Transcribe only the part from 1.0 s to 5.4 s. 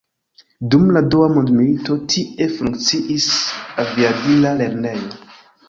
dua mondmilito, tie funkciis aviadila lernejo.